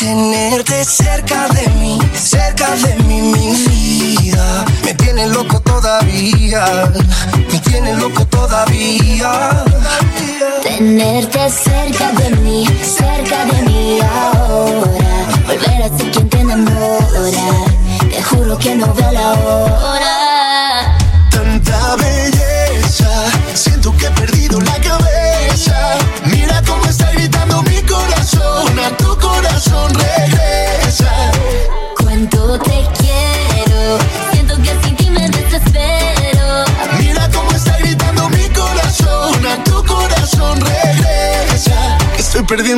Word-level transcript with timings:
Tenerte 0.00 0.82
cerca 0.82 1.46
de 1.48 1.68
mí, 1.74 1.98
cerca 2.14 2.74
de 2.74 2.94
mí, 3.04 3.20
mi 3.20 3.52
vida. 3.66 4.64
Me 4.82 4.94
tiene 4.94 5.26
loco 5.26 5.60
todavía, 5.60 6.90
me 7.52 7.58
tiene 7.58 7.94
loco 7.96 8.24
todavía. 8.24 9.62
Tenerte 10.62 11.50
cerca 11.50 12.12
de 12.12 12.30
mí, 12.36 12.66
cerca 12.82 13.44
de 13.44 13.62
mí 13.68 13.98
ahora. 14.00 15.26
Volver 15.46 15.82
a 15.82 15.90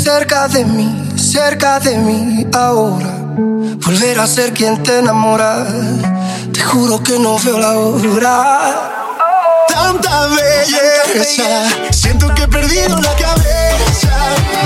cerca 0.00 0.48
de 0.48 0.64
mí, 0.64 1.12
cerca 1.16 1.78
de 1.78 1.96
mí 1.98 2.46
ahora. 2.54 3.12
Volver 3.84 4.18
a 4.18 4.26
ser 4.26 4.52
quien 4.54 4.82
te 4.82 4.98
enamora. 4.98 5.66
Te 6.52 6.60
juro 6.60 7.02
que 7.02 7.18
no 7.18 7.38
veo 7.38 7.58
la 7.58 7.78
hora. 7.78 8.36
Tanta 9.68 10.26
belleza, 10.28 11.44
siento 11.90 12.34
que 12.34 12.44
he 12.44 12.48
perdido 12.48 12.96
la 12.98 13.14
cabeza. 13.14 14.12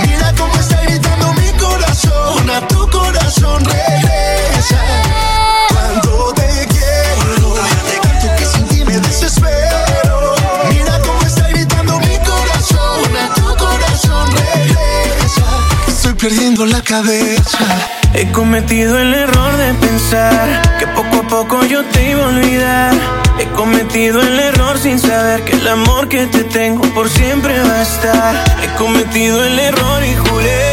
Mira 0.06 0.32
cómo 0.38 0.54
está 0.54 0.80
gritando 0.82 1.32
mi 1.34 1.50
corazón, 1.58 2.50
a 2.50 2.68
tu 2.68 2.88
corazón 2.90 3.64
regresa. 3.64 4.78
Perdiendo 16.24 16.64
la 16.64 16.80
cabeza. 16.80 17.66
He 18.14 18.32
cometido 18.32 18.98
el 18.98 19.12
error 19.12 19.54
de 19.58 19.74
pensar 19.74 20.78
que 20.78 20.86
poco 20.86 21.16
a 21.16 21.28
poco 21.28 21.64
yo 21.66 21.84
te 21.84 22.12
iba 22.12 22.24
a 22.24 22.28
olvidar. 22.28 22.94
He 23.38 23.44
cometido 23.48 24.22
el 24.22 24.40
error 24.40 24.78
sin 24.78 24.98
saber 24.98 25.44
que 25.44 25.52
el 25.52 25.68
amor 25.68 26.08
que 26.08 26.24
te 26.26 26.44
tengo 26.44 26.80
por 26.94 27.10
siempre 27.10 27.60
va 27.60 27.74
a 27.74 27.82
estar. 27.82 28.44
He 28.62 28.74
cometido 28.78 29.44
el 29.44 29.58
error 29.58 30.02
y 30.02 30.16
juré 30.16 30.72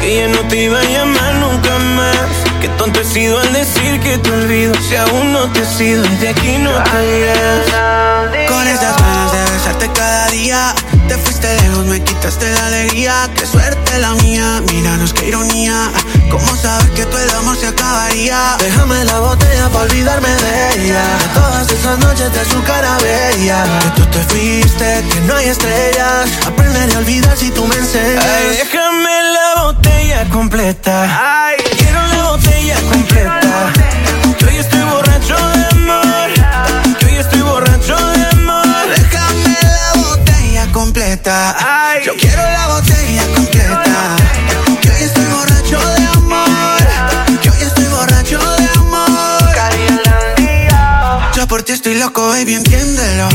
que 0.00 0.18
ya 0.18 0.28
no 0.28 0.46
te 0.46 0.66
iba 0.66 0.78
a 0.78 0.84
llamar 0.84 1.34
nunca 1.34 1.76
más. 1.96 2.28
Qué 2.60 2.68
tonto 2.78 3.00
he 3.00 3.04
sido 3.04 3.40
al 3.40 3.52
decir 3.52 3.98
que 3.98 4.18
te 4.18 4.30
olvido 4.30 4.72
si 4.88 4.94
aún 4.94 5.32
no 5.32 5.50
te 5.50 5.62
he 5.62 5.66
sido 5.66 6.04
y 6.04 6.16
de 6.18 6.28
aquí 6.28 6.58
no 6.58 6.70
te 6.70 7.18
irás. 7.18 8.22
Con 8.48 8.68
esas 8.68 8.96
ganas 8.96 9.32
de 9.32 9.52
besarte 9.52 9.90
cada 9.94 10.28
día 10.28 10.74
Te 11.08 11.16
fuiste 11.16 11.52
lejos, 11.62 11.86
me 11.86 12.00
quitaste 12.02 12.50
la 12.52 12.66
alegría 12.66 13.30
Qué 13.34 13.46
suerte 13.46 13.81
la 13.98 14.14
mía, 14.14 14.62
míranos 14.68 15.12
qué 15.12 15.28
ironía 15.28 15.90
¿Cómo 16.30 16.56
sabes 16.56 16.90
que 16.90 17.04
todo 17.06 17.18
el 17.18 17.30
amor 17.30 17.56
se 17.56 17.66
acabaría? 17.66 18.56
Déjame 18.58 19.04
la 19.04 19.18
botella 19.20 19.68
para 19.68 19.84
olvidarme 19.84 20.28
de 20.28 20.84
ella 20.84 21.04
De 21.18 21.28
todas 21.34 21.70
esas 21.70 21.98
noches 21.98 22.32
de 22.32 22.44
su 22.44 22.62
cara 22.64 22.96
bella 22.98 23.64
Que 23.82 24.02
tú 24.02 24.06
te 24.10 24.18
fuiste, 24.24 25.04
que 25.10 25.20
no 25.22 25.36
hay 25.36 25.48
estrellas 25.48 26.30
Aprenderé 26.46 26.94
a 26.94 26.98
olvidar 26.98 27.36
si 27.36 27.50
tú 27.50 27.66
me 27.66 27.76
enseñas 27.76 28.24
Ay, 28.24 28.56
déjame 28.56 29.22
la 29.32 29.62
botella 29.62 30.28
completa. 30.30 31.46
Ay, 31.46 31.56
quiero 31.76 32.06
la 32.06 32.22
botella 32.30 32.76
completa. 32.92 33.72
Que 34.38 34.44
hoy 34.46 34.56
estoy 34.56 34.80
borracho 34.82 35.36
de 35.36 35.66
amor. 35.66 36.98
Que 36.98 37.06
hoy 37.06 37.16
estoy 37.16 37.40
borracho 37.40 37.96
de 37.96 38.26
amor. 38.26 38.66
Déjame 38.96 39.58
la 39.62 40.00
botella 40.00 40.72
completa 40.72 41.56
Ay. 41.58 42.02
Yo 42.04 42.16
quiero 42.16 42.42
la 42.42 42.66
botella 42.68 42.91
por 51.52 51.62
ti 51.64 51.72
estoy 51.72 51.96
loco, 51.96 52.28
baby, 52.28 52.54
entiéndelo 52.54 53.28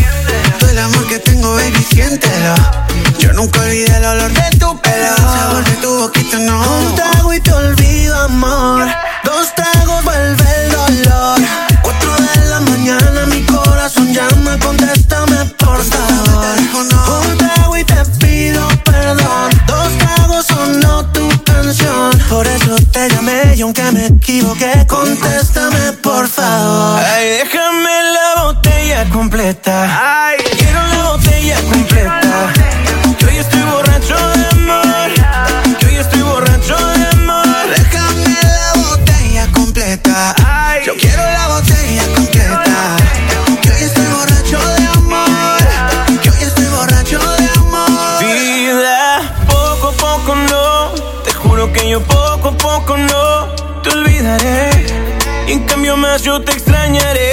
Y 55.47 55.53
en 55.53 55.63
cambio 55.65 55.97
más 55.97 56.21
yo 56.21 56.41
te 56.41 56.51
extrañaré. 56.51 57.31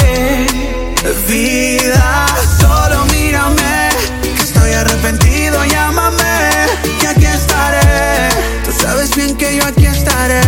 Vida, 1.28 2.26
solo 2.58 3.04
mírame 3.12 3.90
Que 4.22 4.42
estoy 4.42 4.72
arrepentido, 4.72 5.62
llámame 5.66 6.50
Que 6.98 7.08
aquí 7.08 7.26
estaré 7.26 8.30
Tú 8.64 8.72
sabes 8.72 9.14
bien 9.14 9.36
que 9.36 9.56
yo 9.56 9.66
aquí 9.66 9.84
estaré 9.84 10.40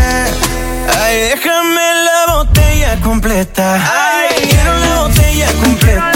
Ay, 0.98 1.18
déjame 1.18 1.80
la 2.04 2.34
botella 2.34 2.96
completa. 3.02 3.74
Ay, 3.74 4.48
quiero 4.48 4.78
la 4.78 5.02
botella 5.02 5.46
completa. 5.62 6.15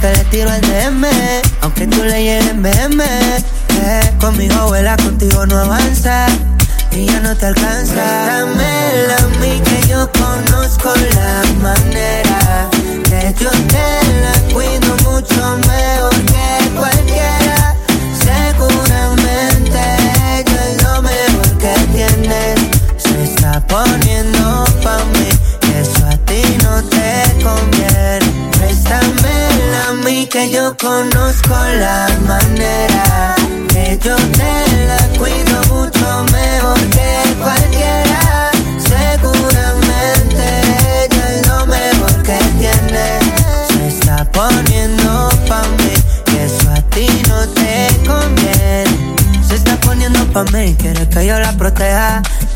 Préstame, 0.00 1.42
aunque 1.62 1.86
tú 1.86 2.02
le 2.02 2.22
llegues 2.22 2.54
meme. 2.54 3.04
Eh, 3.80 4.12
conmigo 4.20 4.68
vuela, 4.68 4.96
contigo 4.96 5.46
no 5.46 5.58
avanza 5.58 6.26
y 6.92 7.06
ya 7.06 7.20
no 7.20 7.36
te 7.36 7.46
alcanza. 7.46 7.94
Préstame 7.94 9.14
a 9.18 9.28
mí 9.40 9.60
que 9.60 9.88
yo 9.88 10.10
conozco 10.12 10.92
la 11.14 11.62
manera 11.62 12.68
que 13.04 13.34
yo 13.38 13.50
te 13.50 13.88
la 14.22 14.52
cuido 14.52 14.96
mucho 15.10 15.58
mejor 15.68 16.14
que 16.26 16.70
cualquiera. 16.76 17.76
Seguramente 18.18 19.78
ella 20.38 20.70
es 20.70 20.82
lo 20.82 21.02
mejor 21.02 21.58
que 21.58 21.74
tienes. 21.92 22.60
Se 22.96 23.24
está 23.24 23.60
poniendo 23.66 24.64
pa' 24.82 25.04
mí 25.12 25.28
eso 25.80 26.06
a 26.06 26.16
ti 26.26 26.42
no 26.62 26.82
te 26.84 27.44
conviene. 27.44 27.78
Que 30.26 30.50
yo 30.50 30.76
conozco 30.76 31.50
la 31.50 32.08
manera 32.26 33.34
que 33.68 33.98
yo 34.02 34.16
te 34.16 34.86
la 34.86 35.18
cuido 35.18 35.57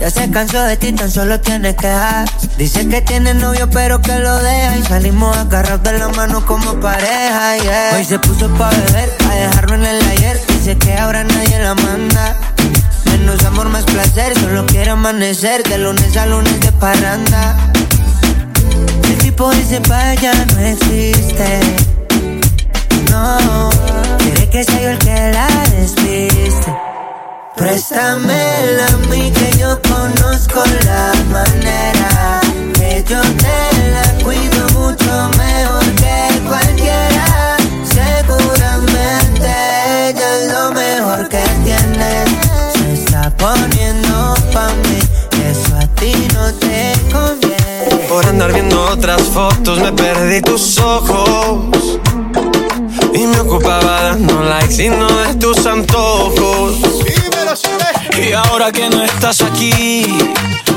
Ya 0.02 0.10
se 0.10 0.28
cansó 0.32 0.60
de 0.64 0.76
ti, 0.76 0.90
tan 0.90 1.08
solo 1.08 1.38
tiene 1.38 1.76
quejas. 1.76 2.28
Dice 2.58 2.88
que 2.88 3.02
tiene 3.02 3.34
novio, 3.34 3.70
pero 3.70 4.02
que 4.02 4.18
lo 4.18 4.36
deja. 4.42 4.76
Y 4.76 4.82
salimos 4.82 5.36
agarrados 5.36 5.84
de 5.84 5.96
la 5.96 6.08
mano 6.08 6.44
como 6.44 6.74
pareja. 6.80 7.56
Yeah. 7.58 7.92
Hoy 7.94 8.04
se 8.04 8.18
puso 8.18 8.52
pa' 8.54 8.70
beber, 8.70 9.12
a 9.30 9.34
dejarlo 9.36 9.76
en 9.76 9.84
el 9.84 10.02
ayer. 10.02 10.40
Dice 10.48 10.76
que 10.76 10.98
ahora 10.98 11.22
nadie 11.22 11.56
la 11.60 11.76
manda. 11.76 12.36
Menos 13.12 13.44
amor, 13.44 13.68
más 13.68 13.84
placer. 13.84 14.36
Solo 14.40 14.66
quiere 14.66 14.90
amanecer 14.90 15.62
de 15.62 15.78
lunes 15.78 16.16
a 16.16 16.26
lunes 16.26 16.58
de 16.58 16.72
parranda. 16.72 17.56
El 19.04 19.18
tipo 19.18 19.52
ese 19.52 19.78
vaya 19.88 20.32
no 20.34 20.58
existe. 20.62 21.60
No, 23.08 23.70
quiere 24.18 24.50
que 24.50 24.64
sea 24.64 24.82
yo 24.82 24.90
el 24.90 24.98
que 24.98 25.30
la 25.32 25.46
despiste. 25.76 26.91
Préstamela 27.56 28.86
a 28.86 28.96
mí 29.08 29.30
que 29.30 29.58
yo 29.58 29.78
conozco 29.82 30.62
la 30.84 31.12
manera. 31.30 32.40
Que 32.72 33.04
yo 33.06 33.20
te 33.20 33.90
la 33.90 34.24
cuido 34.24 34.66
mucho 34.70 35.30
mejor 35.36 35.84
que 35.96 36.40
cualquiera. 36.48 37.56
Seguramente 37.84 39.50
ella 40.08 40.38
es 40.38 40.52
lo 40.52 40.72
mejor 40.72 41.28
que 41.28 41.42
tienes 41.62 42.30
Se 42.72 42.92
está 42.94 43.30
poniendo 43.36 44.34
pa' 44.52 44.68
mí 44.88 44.98
eso 45.50 45.76
a 45.76 45.86
ti 46.00 46.26
no 46.32 46.52
te 46.54 46.94
conviene. 47.12 48.08
Por 48.08 48.24
andar 48.26 48.52
viendo 48.52 48.82
otras 48.82 49.22
fotos 49.22 49.78
me 49.78 49.92
perdí 49.92 50.40
tus 50.40 50.78
ojos. 50.78 51.98
Y 53.12 53.26
me 53.26 53.40
ocupaba 53.40 54.02
dando 54.04 54.42
likes 54.42 54.82
y 54.82 54.88
no 54.88 55.06
de 55.06 55.34
tus 55.34 55.66
antojos 55.66 57.01
Y 58.18 58.32
ahora 58.32 58.70
que 58.70 58.88
no 58.90 59.02
estás 59.02 59.40
aquí, 59.40 60.04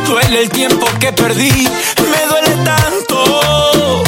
duele 0.08 0.44
el 0.44 0.50
tiempo 0.50 0.88
que 1.00 1.12
perdí. 1.12 1.52
Me 1.52 2.26
duele 2.30 2.56
tanto 2.64 4.04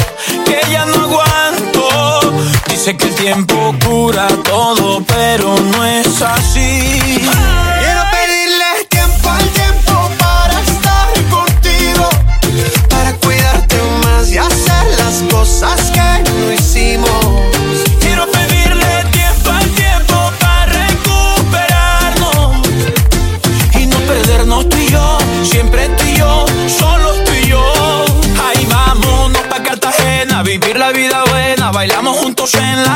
que 0.46 0.60
ya 0.72 0.86
no 0.86 0.94
aguanto. 1.02 2.32
Dice 2.68 2.96
que 2.96 3.08
el 3.08 3.14
tiempo 3.14 3.74
cura 3.84 4.28
todo, 4.44 5.02
pero 5.04 5.56
no 5.60 5.84
es 5.84 6.22
así. 6.22 7.20
Quiero 7.80 8.07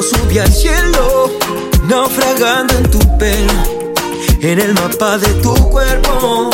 Subí 0.00 0.38
al 0.38 0.52
cielo 0.52 1.30
Naufragando 1.88 2.74
en 2.78 2.90
tu 2.90 2.98
pelo 3.18 3.52
En 4.40 4.58
el 4.58 4.72
mapa 4.74 5.18
de 5.18 5.28
tu 5.34 5.54
cuerpo. 5.68 6.50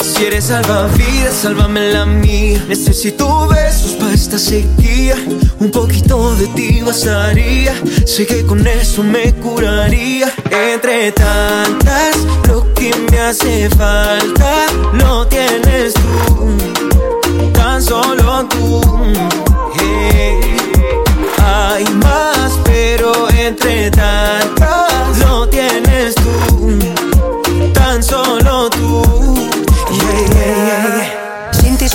Si 0.00 0.24
eres 0.24 0.44
salvavidas, 0.44 1.34
sálvame 1.42 1.92
la 1.92 2.06
mía. 2.06 2.64
Necesito 2.68 3.48
besos 3.48 3.92
para 3.92 4.12
esta 4.12 4.38
sequía. 4.38 5.16
Un 5.58 5.70
poquito 5.70 6.34
de 6.36 6.46
ti 6.48 6.80
bastaría. 6.82 7.74
Sé 8.06 8.26
que 8.26 8.46
con 8.46 8.66
eso 8.66 9.02
me 9.02 9.34
curaría. 9.34 10.32
Entre 10.50 11.12
tantas, 11.12 12.16
lo 12.48 12.72
que 12.74 12.94
me 13.10 13.18
hace 13.18 13.68
falta 13.70 14.66
Lo 14.94 15.26
tienes 15.26 15.94
tú. 15.94 17.52
Tan 17.52 17.82
solo 17.82 18.46
tú. 18.48 18.80
Hay 21.38 21.84
más, 21.94 22.35
entre 23.38 23.90
tantas 23.90 25.18
lo 25.18 25.48
tienes 25.48 26.14
tú, 26.14 26.78
tan 27.72 28.02
solo 28.02 28.70
tú. 28.70 29.46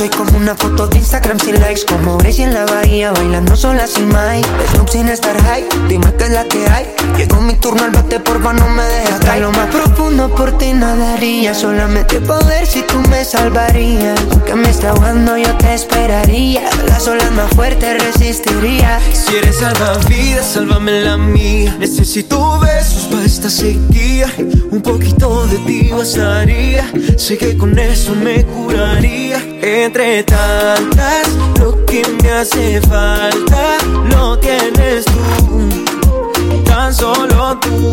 Soy 0.02 0.10
como 0.10 0.36
una 0.36 0.56
foto 0.56 0.88
de 0.88 0.98
Instagram 0.98 1.40
sin 1.40 1.60
likes 1.62 1.82
Como 1.86 2.18
Gracie 2.18 2.46
en 2.46 2.56
la 2.56 2.66
bahía 2.66 3.12
bailando 3.12 3.56
sola 3.56 3.86
sin 3.86 4.08
Mike 4.08 4.50
Snoop 4.72 4.90
sin 4.90 5.08
estar 5.08 5.40
high, 5.44 5.64
dime 5.88 6.12
qué 6.18 6.24
es 6.24 6.32
la 6.32 6.44
que 6.46 6.68
hay. 6.68 6.88
Llegó 7.18 7.40
mi 7.40 7.54
turno 7.54 7.84
al 7.84 7.92
bate, 7.92 8.20
porfa 8.20 8.52
no 8.52 8.68
me 8.70 8.82
dejes 8.82 9.20
caer. 9.20 9.42
Lo 9.44 9.52
más 9.52 9.68
profundo 9.68 10.34
por 10.34 10.58
ti 10.58 10.74
nadaría 10.74 11.54
Solamente 11.54 12.20
poder 12.22 12.66
si 12.66 12.82
tú 12.82 13.00
me 13.10 13.24
salvarías. 13.24 14.20
Aunque 14.32 14.56
me 14.56 14.72
está 14.72 14.90
ahogando 14.90 15.38
yo 15.38 15.56
te 15.58 15.76
esperaría. 15.76 16.64
Las 16.88 17.08
olas 17.08 17.32
más 17.34 17.52
fuertes 17.52 18.04
resistiría. 18.04 19.00
Si 19.14 19.36
eres 19.36 19.58
salvavidas, 19.58 20.48
sálvame 20.48 21.02
la 21.02 21.18
mía. 21.18 21.76
Necesito 21.78 22.60
besos 22.60 23.04
para 23.04 23.24
esta 23.24 23.52
sequía. 23.52 24.34
Un 24.72 24.82
poquito 24.82 25.46
de 25.46 25.58
ti 25.60 25.92
bastaría. 25.92 26.90
Sé 27.18 27.38
que 27.38 27.56
con 27.56 27.78
eso 27.78 28.16
me 28.16 28.44
curaría 28.46 29.51
Entre 29.64 30.24
tantas, 30.24 31.28
lo 31.60 31.86
que 31.86 32.02
me 32.24 32.32
hace 32.32 32.82
falta 32.82 33.78
Lo 34.10 34.40
tienes 34.40 35.06
tú. 35.06 35.70
Tan 36.66 36.92
solo 36.92 37.60
tú. 37.60 37.92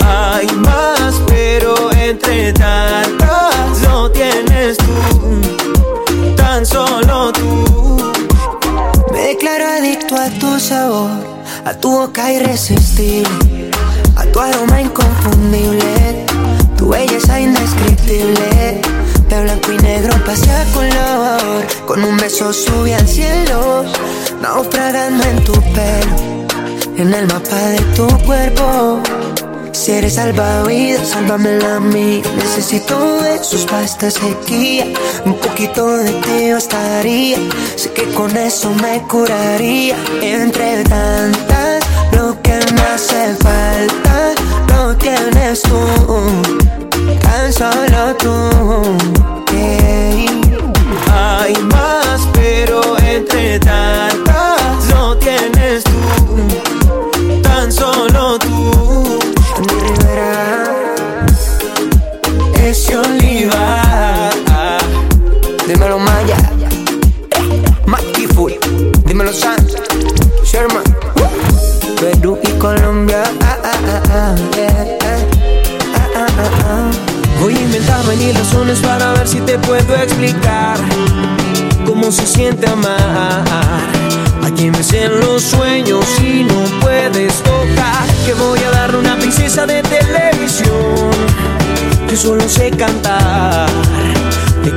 Hay 0.00 0.46
más, 0.56 1.20
pero 1.26 1.92
entre 1.92 2.54
tantas 2.54 3.82
Lo 3.82 4.10
tienes 4.10 4.78
tú. 4.78 6.34
Tan 6.34 6.64
solo 6.64 7.32
tú. 7.32 8.12
Me 9.12 9.20
declaro 9.28 9.66
adicto 9.78 10.16
a 10.16 10.30
tu 10.30 10.58
sabor 10.58 11.10
A 11.66 11.74
tu 11.74 11.90
boca 11.90 12.32
irresistible 12.32 13.70
A 14.16 14.24
tu 14.24 14.40
aroma 14.40 14.80
inconfundible 14.80 16.31
Tu 16.82 16.88
belleza 16.88 17.38
indescriptible. 17.38 18.80
De 19.28 19.40
blanco 19.40 19.70
y 19.70 19.76
negro 19.82 20.12
pasea 20.26 20.64
color. 20.74 21.64
Con 21.86 22.02
un 22.02 22.16
beso 22.16 22.52
sube 22.52 22.92
al 22.92 23.06
cielo 23.06 23.84
Naufragando 24.40 25.22
en 25.22 25.44
tu 25.44 25.52
pelo. 25.52 26.16
En 26.96 27.14
el 27.14 27.28
mapa 27.28 27.56
de 27.56 27.78
tu 27.94 28.08
cuerpo. 28.26 29.00
Si 29.70 29.92
eres 29.92 30.14
salvavidas, 30.14 31.10
sálvame 31.10 31.64
a 31.64 31.78
mí. 31.78 32.20
Necesito 32.36 32.98
besos 33.22 33.64
para 33.66 33.84
esta 33.84 34.10
sequía. 34.10 34.86
Un 35.24 35.34
poquito 35.34 35.86
de 35.98 36.10
ti 36.10 36.52
bastaría. 36.52 37.38
Sé 37.76 37.92
que 37.92 38.12
con 38.12 38.36
eso 38.36 38.70
me 38.82 39.00
curaría. 39.02 39.94
Entre 40.20 40.82
tantas, 40.82 41.84
lo 42.10 42.42
que 42.42 42.58
me 42.74 42.80
hace 42.82 43.36
falta 43.36 44.34
Lo 44.66 44.96
tienes 44.96 45.62
tú 45.62 46.61
Tan 47.20 47.52
solo 47.52 48.14
tú 48.18 48.96
hey. 49.50 50.26
Hay 51.12 51.54
más, 51.64 52.28
pero 52.32 52.98
entre 52.98 53.58
tantas 53.58 54.86
Lo 54.90 55.16
tienes 55.18 55.84
tú 55.84 56.71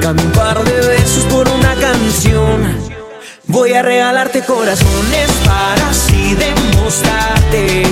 Cambio 0.05 0.23
un 0.27 0.31
par 0.33 0.63
de 0.63 0.87
besos 0.87 1.23
por 1.31 1.49
una 1.49 1.73
canción. 1.73 2.77
Voy 3.47 3.73
a 3.73 3.81
regalarte 3.81 4.45
corazones 4.45 5.31
para 5.43 5.89
así 5.89 6.35
demostrarte 6.35 7.87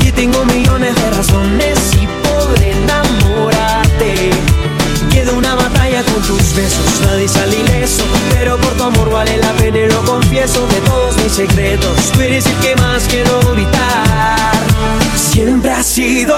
Que 0.00 0.12
tengo 0.12 0.44
millones 0.44 0.94
de 0.94 1.10
razones 1.10 1.78
y 2.00 2.06
podré 2.22 2.70
enamorarte. 2.70 4.30
Queda 5.10 5.32
una 5.32 5.56
batalla 5.56 6.04
con 6.04 6.22
tus 6.22 6.54
besos, 6.54 7.00
nadie 7.06 7.26
sale 7.26 7.56
ileso 7.56 8.04
Pero 8.30 8.56
por 8.58 8.74
tu 8.74 8.84
amor 8.84 9.10
vale 9.10 9.36
la 9.38 9.52
pena 9.54 9.78
y 9.78 9.88
lo 9.88 10.00
confieso 10.04 10.64
De 10.68 10.80
todos 10.82 11.16
mis 11.16 11.32
secretos, 11.32 12.12
tú 12.12 12.20
eres 12.20 12.46
el 12.46 12.56
que 12.58 12.76
más 12.76 13.02
quiero 13.08 13.40
gritar. 13.52 14.52
Siempre 15.16 15.72
has 15.72 15.86
sido 15.86 16.36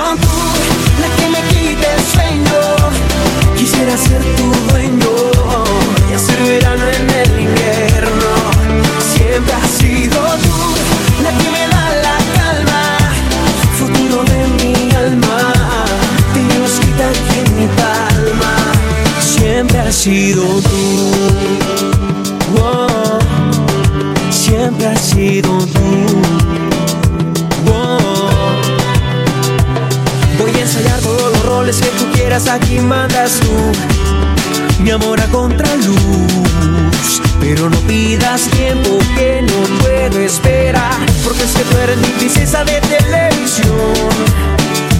sido 20.04 20.42
tú. 20.60 21.10
Oh, 22.60 23.18
Siempre 24.30 24.86
has 24.88 25.00
sido 25.00 25.48
tú. 25.48 26.20
Oh. 27.72 27.98
Voy 30.38 30.50
a 30.56 30.60
ensayar 30.60 31.00
todos 31.00 31.32
los 31.32 31.46
roles 31.46 31.76
que 31.80 31.88
tú 31.98 32.04
quieras, 32.12 32.48
aquí 32.48 32.80
mandas 32.80 33.40
tú. 33.40 34.82
Mi 34.82 34.90
amor 34.90 35.18
a 35.18 35.26
contraluz 35.28 35.96
Pero 37.40 37.70
no 37.70 37.78
pidas 37.86 38.42
tiempo 38.50 38.98
que 39.16 39.40
no 39.40 39.78
puedo 39.78 40.18
esperar 40.18 41.06
Porque 41.24 41.44
es 41.44 41.52
que 41.52 41.62
tú 41.62 41.78
eres 41.78 41.96
mi 41.96 42.08
princesa 42.08 42.64
de 42.64 42.80
televisión. 42.82 43.70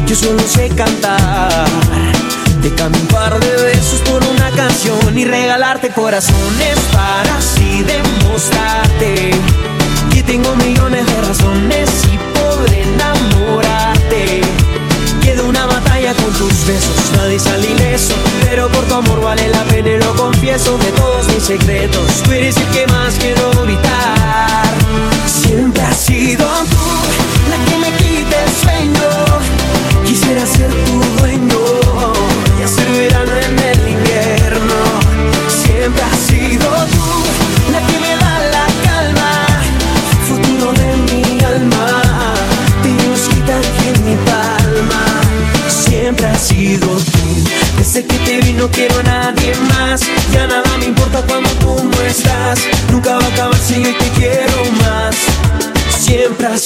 Yo 0.07 0.17
solo 0.17 0.41
sé 0.49 0.71
cantar 0.71 2.14
Te 2.65 2.75
cambio 2.77 2.99
un 3.03 3.09
par 3.09 3.39
de 3.41 3.63
besos 3.63 4.01
por 4.09 4.25
una 4.25 4.51
canción 4.53 5.19
Y 5.19 5.27
regalarte 5.27 5.91
corazones 5.91 6.79
para 6.95 7.37
así 7.37 7.83
demostrarte 7.83 9.33
Que 10.11 10.23
tengo 10.23 10.57
millones 10.57 11.05
de 11.07 11.21
razones 11.21 11.91
y 12.11 12.17
podré 12.33 12.85
enamorarte. 12.85 14.41
Queda 15.21 15.43
una 15.43 15.67
batalla 15.67 16.15
con 16.15 16.33
tus 16.33 16.67
besos, 16.67 17.13
nadie 17.19 17.39
sale 17.39 17.71
ileso 17.71 18.15
Pero 18.49 18.71
por 18.71 18.87
tu 18.87 18.95
amor 18.95 19.21
vale 19.21 19.47
la 19.49 19.63
pena 19.65 19.91
y 19.91 19.99
lo 19.99 20.17
confieso 20.17 20.79
De 20.79 20.91
todos 20.93 21.29
mis 21.29 21.43
secretos, 21.43 22.23
tú 22.23 22.33
eres 22.33 22.57
el 22.57 22.67
que 22.69 22.87
más 22.87 23.13
quiero 23.17 23.51
gritar. 23.63 24.73
Siempre 25.27 25.83
has 25.83 25.99
sido 25.99 26.47
tú 26.71 26.77
la 27.51 27.63
que 27.67 27.77
me 27.77 27.93
quita 27.99 28.43
el 28.43 29.24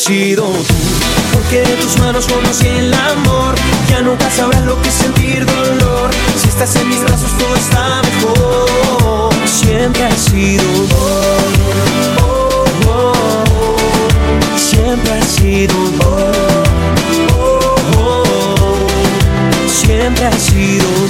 Porque 0.09 1.61
de 1.61 1.77
tus 1.83 1.99
manos 1.99 2.27
conocí 2.27 2.67
el 2.67 2.95
amor. 2.95 3.55
Ya 3.91 4.00
nunca 4.00 4.31
sabrás 4.31 4.65
lo 4.65 4.81
que 4.81 4.88
es 4.88 4.95
sentir 4.95 5.45
dolor. 5.45 6.11
Si 6.35 6.49
estás 6.49 6.77
en 6.77 6.88
mis 6.88 7.03
brazos 7.03 7.31
todo 7.37 7.55
está 7.55 8.00
mejor. 8.03 9.35
Siempre 9.47 10.05
has 10.05 10.19
sido. 10.19 10.65
Tú 10.65 10.97
oh, 12.23 12.65
oh. 12.88 13.77
Siempre 14.57 15.12
has 15.12 15.27
sido. 15.27 15.75
Oh. 17.99 18.87
Siempre 19.69 20.25
has 20.25 20.43
sido 20.43 21.08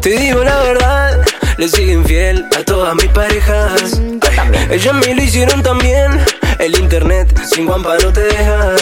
Te 0.00 0.10
digo 0.18 0.42
la 0.42 0.58
verdad, 0.60 1.20
le 1.58 1.68
siguen 1.68 2.06
fiel 2.06 2.46
a 2.58 2.64
todas 2.64 2.94
mis 2.94 3.08
parejas. 3.08 4.00
Ay, 4.38 4.68
ellas 4.70 4.94
me 4.94 5.14
lo 5.14 5.22
hicieron 5.22 5.62
también. 5.62 6.18
El 6.58 6.78
internet 6.78 7.38
sin 7.46 7.66
guampa 7.66 7.98
no 8.02 8.10
te 8.10 8.22
deja. 8.22 8.76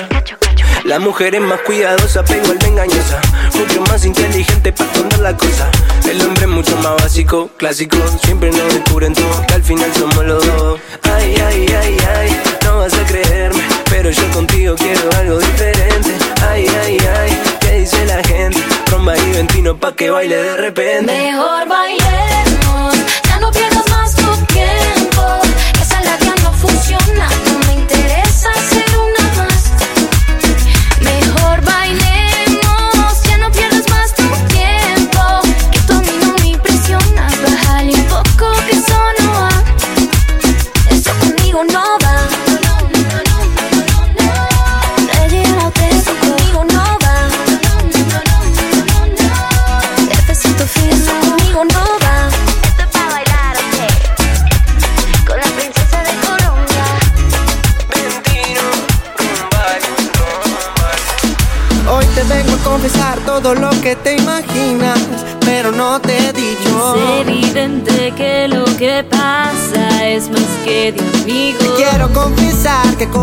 La 0.84 1.00
mujer 1.00 1.34
es 1.34 1.40
más 1.40 1.60
cuidadosa, 1.62 2.22
pero 2.24 2.54
de 2.54 2.66
engañosa. 2.66 3.20
Mucho 3.54 3.80
más 3.90 4.04
inteligente 4.04 4.72
para 4.72 4.92
esconder 4.92 5.18
la 5.18 5.36
cosa. 5.36 5.68
El 6.08 6.22
hombre 6.22 6.44
es 6.44 6.48
mucho 6.50 6.76
más 6.76 6.94
básico, 7.02 7.50
clásico. 7.56 7.96
Siempre 8.22 8.52
nos 8.52 8.72
descubren 8.72 9.12
todo, 9.12 9.44
que 9.48 9.54
al 9.54 9.64
final 9.64 9.92
somos 9.94 10.24
los 10.24 10.46
dos. 10.46 10.80
Ay, 11.02 11.34
ay, 11.46 11.66
ay, 11.82 11.96
ay, 12.16 12.40
no 12.64 12.78
vas 12.78 12.94
a 12.94 13.04
creerme. 13.04 13.62
Pero 13.90 14.10
yo 14.10 14.30
contigo 14.30 14.76
quiero 14.76 15.10
algo 15.18 15.38
diferente. 15.40 16.12
Ay, 16.48 16.66
ay, 16.84 16.98
ay, 17.18 17.38
¿qué 17.60 17.72
dice 17.80 18.06
la 18.06 18.22
gente? 18.22 18.77
Romba 18.90 19.16
y 19.16 19.32
ventino 19.32 19.76
pa' 19.76 19.94
que 19.94 20.10
baile 20.10 20.36
de 20.36 20.56
repente. 20.56 21.12
Mejor 21.12 21.68
bailemos, 21.68 22.94
ya 23.28 23.38
no 23.40 23.50
pierdas 23.50 23.87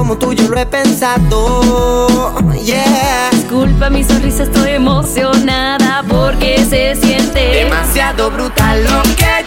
como 0.05 0.19
tú 0.19 0.33
yo 0.33 0.47
lo 0.49 0.59
he 0.59 0.67
pensado. 0.67 2.35
Yeah. 2.63 3.31
Disculpa 3.31 3.89
mi 3.89 4.03
sonrisa, 4.03 4.43
estoy 4.43 4.73
emocionada 4.73 6.03
porque 6.07 6.63
se 6.63 6.95
siente 6.95 7.39
Demasiado 7.63 8.29
brutal 8.29 8.83
lo 8.83 9.01
que 9.15 9.44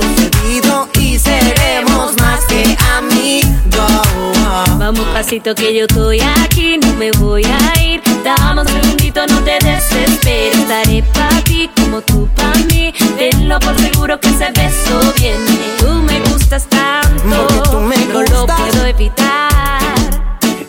sucedido 0.00 0.88
y 0.98 1.18
seremos 1.18 2.16
más 2.18 2.44
que 2.46 2.76
amigos. 2.96 3.48
Vamos 4.78 5.06
pasito 5.12 5.54
que 5.54 5.74
yo 5.74 5.84
estoy 5.84 6.20
aquí, 6.20 6.78
no 6.78 6.92
me 6.94 7.10
voy 7.12 7.44
a 7.44 7.82
ir. 7.82 8.00
Dame 8.24 8.62
un 8.62 8.66
segundito, 8.66 9.26
no 9.26 9.42
te 9.42 9.58
desesperes. 9.64 10.58
Estaré 10.58 11.02
para 11.14 11.40
ti 11.42 11.70
como 11.76 12.00
tú 12.00 12.28
para 12.34 12.58
mí. 12.70 12.92
Tenlo 13.18 13.58
por 13.60 13.78
seguro 13.78 14.18
que 14.20 14.28
ese 14.28 14.50
beso 14.52 15.12
viene. 15.18 15.58
Tú 15.78 15.88
me 15.88 16.20
gustas 16.20 16.66
tanto, 16.68 17.46
tú 17.70 17.80
me 17.80 17.96
no 17.96 18.22
lo 18.22 18.46
puedo 18.46 18.86
evitar. 18.86 19.48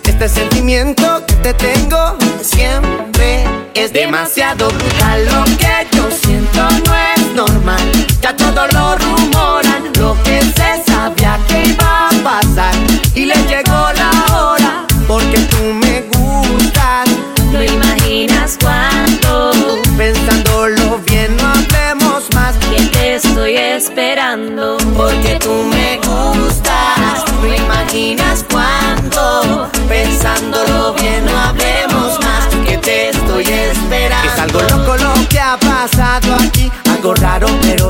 Este 0.04 0.28
sentimiento 0.28 1.24
que 1.26 1.36
te 1.36 1.54
tengo 1.54 2.18
siempre 2.42 3.46
es 3.74 3.94
demasiado 3.94 4.68
brutal. 4.68 5.26
Lo 5.26 5.46
que 5.58 5.88
yo 5.96 6.10
siento 6.12 6.62
no 6.86 6.94
es 7.16 7.36
normal 7.36 7.99
ya 8.30 8.36
todos 8.36 8.74
lo 8.74 8.96
rumoran, 8.98 9.92
lo 10.00 10.16
que 10.24 10.42
se 10.42 10.84
sabía 10.86 11.40
que 11.48 11.70
iba 11.70 12.08
a 12.08 12.24
pasar. 12.24 12.74
Y 13.16 13.26
le 13.26 13.36
llegó 13.48 13.92
la 13.96 14.12
hora, 14.36 14.86
porque 15.08 15.40
tú 15.52 15.64
me 15.74 16.02
gustas. 16.14 17.10
No 17.52 17.64
imaginas 17.64 18.58
cuánto. 18.62 19.52
Pensándolo 19.98 21.00
bien, 21.08 21.36
no 21.38 21.48
hablemos 21.48 22.24
más. 22.36 22.56
Que 22.70 22.84
te 22.88 23.16
estoy 23.16 23.58
esperando, 23.58 24.78
porque 24.96 25.40
tú 25.40 25.64
me 25.64 25.98
gustas. 25.98 27.24
No 27.42 27.56
imaginas 27.56 28.46
cuánto. 28.52 29.70
Pensándolo 29.88 30.94
bien, 30.94 31.26
no 31.26 31.38
hablemos 31.38 32.20
más. 32.22 32.46
Que 32.68 32.78
te 32.78 33.10
estoy 33.10 33.44
esperando. 33.44 34.34
Es 34.34 34.40
algo 34.40 34.62
loco 34.62 34.98
lo 34.98 35.14
que 35.30 35.40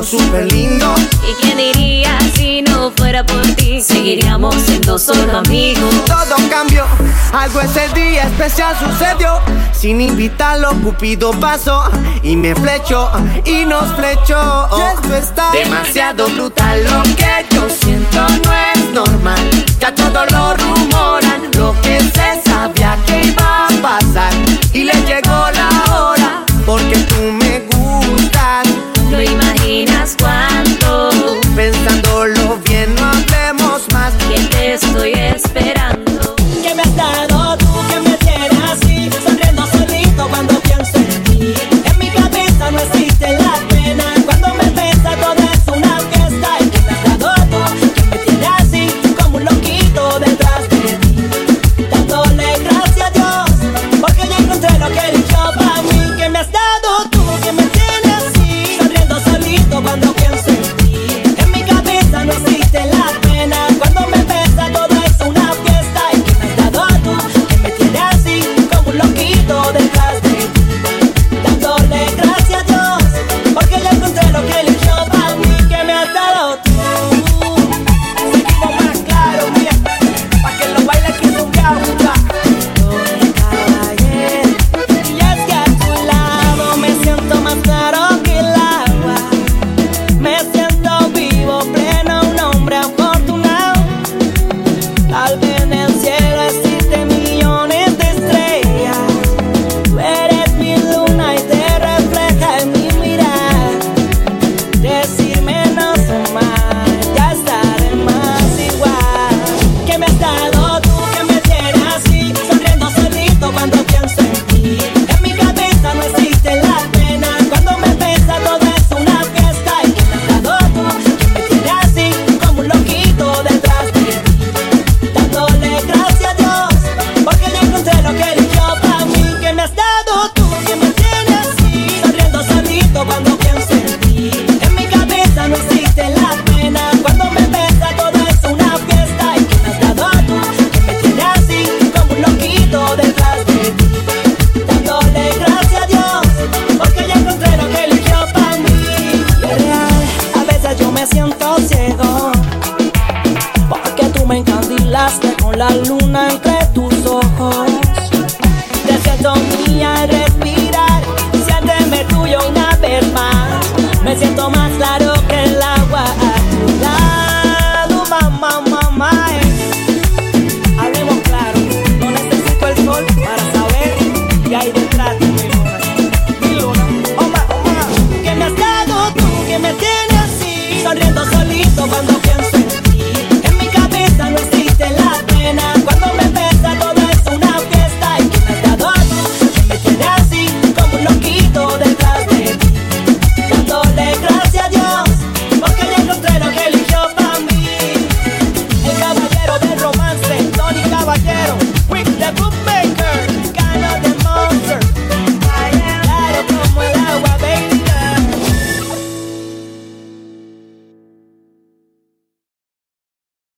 súper 0.09 0.47
¿Y 0.51 1.33
quién 1.39 1.57
diría 1.57 2.17
si 2.33 2.63
no 2.63 2.91
fuera 2.97 3.23
por 3.23 3.45
ti? 3.55 3.79
Seguiríamos 3.79 4.55
siendo 4.55 4.97
solo 4.97 5.37
amigos. 5.37 5.93
Todo 6.05 6.35
cambió, 6.49 6.85
algo 7.31 7.61
ese 7.61 7.87
día 7.89 8.23
especial 8.23 8.75
sucedió. 8.79 9.39
Sin 9.71 10.01
invitarlo, 10.01 10.71
Cupido 10.83 11.31
pasó 11.39 11.83
y 12.23 12.35
me 12.35 12.55
flechó 12.55 13.11
y 13.45 13.65
nos 13.65 13.85
flechó. 13.95 14.65
Esto 14.65 15.09
oh, 15.11 15.13
está 15.13 15.51
demasiado 15.51 16.27
brutal. 16.29 16.83
Lo 16.85 17.03
que 17.15 17.45
yo 17.51 17.69
siento 17.69 18.27
no 18.43 18.51
es 18.73 18.89
normal. 18.91 19.49
Ya 19.79 19.93
todo 19.93 20.25
lo 20.25 20.55
rumoran, 20.55 21.43
lo 21.55 21.79
que 21.81 21.99
se 21.99 22.49
sabía 22.49 22.97
que 23.05 23.27
iba 23.27 23.67
a 23.67 23.81
pasar 23.81 24.33
y 24.73 24.85
le 24.85 24.93
llegó 25.05 25.51
la 25.53 25.69
hora. 25.93 26.18
bien, 32.67 32.95
no 32.95 33.05
hablemos 33.05 33.81
más. 33.93 34.13
Que 34.27 34.39
te 34.47 34.73
estoy 34.73 35.13
esperando. 35.13 36.35
Que 36.63 36.75
me 36.75 36.81
has 36.81 36.95
dado 36.95 37.28